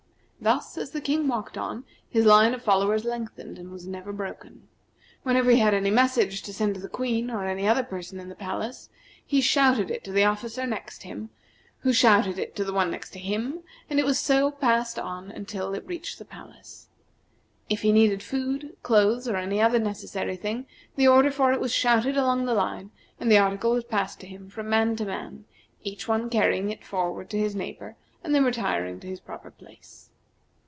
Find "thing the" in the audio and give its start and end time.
20.37-21.07